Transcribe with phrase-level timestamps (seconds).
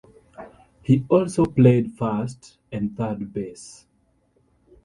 [0.81, 3.85] He also played first and third base.